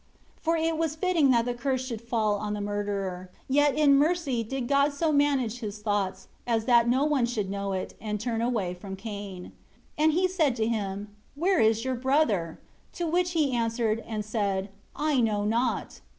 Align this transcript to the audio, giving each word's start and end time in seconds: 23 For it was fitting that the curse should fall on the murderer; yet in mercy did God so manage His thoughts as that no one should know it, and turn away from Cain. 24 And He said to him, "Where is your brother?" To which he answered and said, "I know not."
23 0.41 0.41
For 0.41 0.67
it 0.73 0.79
was 0.79 0.95
fitting 0.95 1.29
that 1.29 1.45
the 1.45 1.53
curse 1.53 1.85
should 1.85 2.01
fall 2.01 2.37
on 2.37 2.55
the 2.55 2.59
murderer; 2.59 3.29
yet 3.47 3.75
in 3.77 3.93
mercy 3.95 4.41
did 4.43 4.67
God 4.67 4.93
so 4.93 5.11
manage 5.11 5.59
His 5.59 5.77
thoughts 5.77 6.27
as 6.47 6.65
that 6.65 6.89
no 6.89 7.03
one 7.05 7.27
should 7.27 7.51
know 7.51 7.73
it, 7.73 7.93
and 8.01 8.19
turn 8.19 8.41
away 8.41 8.73
from 8.73 8.95
Cain. 8.95 9.51
24 9.99 10.03
And 10.05 10.13
He 10.13 10.27
said 10.27 10.55
to 10.55 10.65
him, 10.67 11.15
"Where 11.35 11.59
is 11.59 11.85
your 11.85 11.93
brother?" 11.93 12.59
To 12.93 13.05
which 13.05 13.33
he 13.33 13.53
answered 13.55 13.99
and 14.07 14.25
said, 14.25 14.69
"I 14.95 15.19
know 15.21 15.45
not." 15.45 16.01